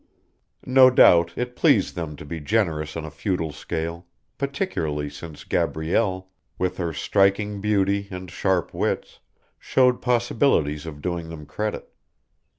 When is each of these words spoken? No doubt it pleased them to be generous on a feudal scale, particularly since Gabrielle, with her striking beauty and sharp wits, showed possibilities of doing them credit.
No 0.65 0.89
doubt 0.89 1.31
it 1.37 1.55
pleased 1.55 1.93
them 1.95 2.15
to 2.15 2.25
be 2.25 2.39
generous 2.39 2.97
on 2.97 3.05
a 3.05 3.11
feudal 3.11 3.51
scale, 3.51 4.07
particularly 4.39 5.11
since 5.11 5.43
Gabrielle, 5.43 6.27
with 6.57 6.77
her 6.77 6.91
striking 6.91 7.61
beauty 7.61 8.07
and 8.09 8.31
sharp 8.31 8.73
wits, 8.73 9.19
showed 9.59 10.01
possibilities 10.01 10.87
of 10.87 11.03
doing 11.03 11.29
them 11.29 11.45
credit. 11.45 11.93